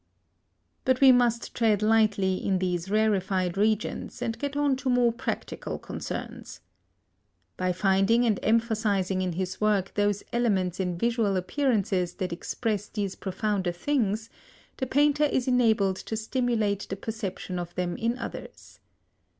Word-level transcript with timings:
But 0.83 0.99
we 0.99 1.11
must 1.11 1.53
tread 1.53 1.83
lightly 1.83 2.43
in 2.43 2.57
these 2.57 2.89
rarefied 2.89 3.55
regions 3.55 4.19
and 4.23 4.39
get 4.39 4.57
on 4.57 4.75
to 4.77 4.89
more 4.89 5.13
practical 5.13 5.77
concerns. 5.77 6.59
By 7.55 7.71
finding 7.71 8.25
and 8.25 8.39
emphasising 8.41 9.21
in 9.21 9.33
his 9.33 9.61
work 9.61 9.93
those 9.93 10.23
elements 10.33 10.79
in 10.79 10.97
visual 10.97 11.37
appearances 11.37 12.15
that 12.15 12.33
express 12.33 12.87
these 12.87 13.13
profounder 13.13 13.71
things, 13.73 14.31
the 14.77 14.87
painter 14.87 15.25
is 15.25 15.47
enabled 15.47 15.97
to 15.97 16.17
stimulate 16.17 16.87
the 16.89 16.95
perception 16.97 17.59
of 17.59 17.75
them 17.75 17.95
in 17.95 18.17
others. 18.17 18.79